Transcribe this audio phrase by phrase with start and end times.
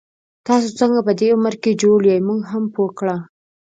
[0.47, 3.15] تاسو څنګه په دی عمر کي جوړ يې، مونږ هم پوه کړه